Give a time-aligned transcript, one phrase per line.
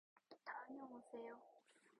[0.43, 1.37] 다녀오세요!